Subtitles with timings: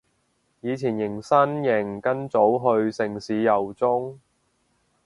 [0.61, 4.17] 以前迎新營跟組去城市遊蹤